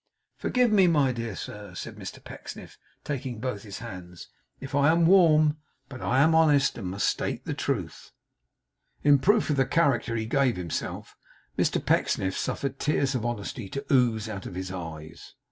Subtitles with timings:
[0.35, 5.05] Forgive me, my dear sir,' said Mr Pecksniff, taking both his hands, 'if I am
[5.05, 5.57] warm;
[5.89, 8.11] but I am honest, and must state the truth.'
[9.03, 11.15] In proof of the character he gave himself,
[11.55, 15.35] Mr Pecksniff suffered tears of honesty to ooze out of his eyes.